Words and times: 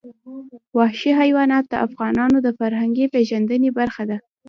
وحشي 0.77 1.11
حیوانات 1.21 1.65
د 1.69 1.73
افغانانو 1.87 2.37
د 2.41 2.47
فرهنګي 2.59 3.05
پیژندنې 3.15 3.69
برخه 3.79 4.03
ده. 4.09 4.17